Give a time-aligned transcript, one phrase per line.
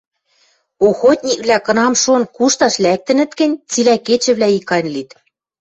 [0.87, 5.09] Охотниквлӓ кынам-шон кушташ лӓктӹнӹт гӹнь, цилӓ кечӹвлӓ икань лит